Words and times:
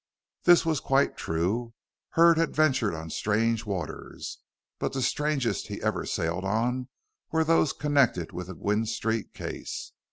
This 0.45 0.65
was 0.65 0.79
quite 0.79 1.15
true. 1.15 1.75
Hurd 2.17 2.39
had 2.39 2.55
ventured 2.55 2.95
on 2.95 3.11
strange 3.11 3.67
waters, 3.67 4.39
but 4.79 4.93
the 4.93 5.01
strangest 5.03 5.67
he 5.67 5.79
ever 5.83 6.07
sailed 6.07 6.43
on 6.43 6.87
were 7.31 7.43
those 7.43 7.71
connected 7.71 8.31
with 8.31 8.47
the 8.47 8.55
Gwynne 8.55 8.87
Street 8.87 9.31
case. 9.35 9.91